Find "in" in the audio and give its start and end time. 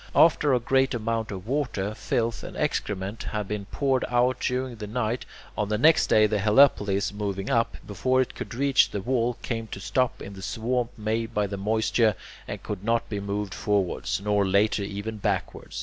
10.19-10.33